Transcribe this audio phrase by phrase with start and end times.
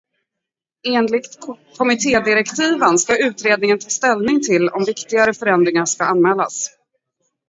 [0.87, 1.39] Enligt
[1.77, 6.69] kommittédirektiven ska utredningen ta ställning till om viktigare förändringar ska anmälas.